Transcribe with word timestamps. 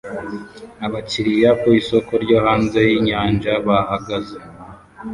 Abakiriya 0.85 1.51
ku 1.59 1.67
isoko 1.79 2.11
ryo 2.23 2.37
hanze 2.45 2.79
yinyanja 2.89 3.51
bahagaze 3.65 4.37